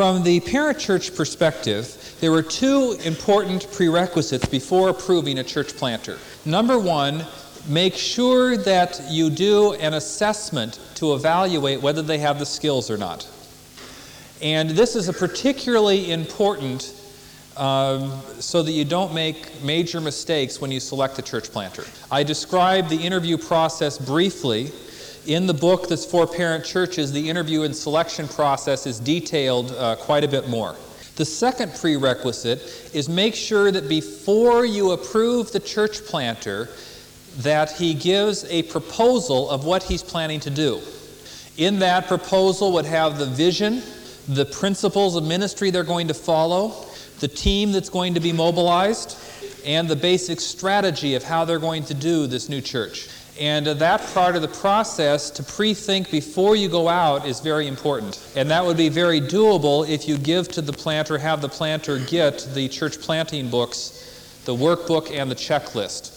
[0.00, 6.16] From the parent church perspective, there were two important prerequisites before approving a church planter.
[6.46, 7.26] Number one,
[7.68, 12.96] make sure that you do an assessment to evaluate whether they have the skills or
[12.96, 13.28] not.
[14.40, 16.94] And this is a particularly important
[17.58, 21.84] um, so that you don't make major mistakes when you select a church planter.
[22.10, 24.72] I described the interview process briefly.
[25.26, 29.96] In the book that's for parent churches, the interview and selection process is detailed uh,
[29.96, 30.76] quite a bit more.
[31.16, 36.70] The second prerequisite is make sure that before you approve the church planter,
[37.38, 40.80] that he gives a proposal of what he's planning to do.
[41.58, 43.82] In that proposal would have the vision,
[44.28, 46.86] the principles of ministry they're going to follow,
[47.18, 49.18] the team that's going to be mobilized,
[49.64, 53.08] and the basic strategy of how they're going to do this new church.
[53.38, 57.40] And uh, that part of the process to pre think before you go out is
[57.40, 58.22] very important.
[58.36, 61.98] And that would be very doable if you give to the planter, have the planter
[61.98, 66.16] get the church planting books, the workbook, and the checklist.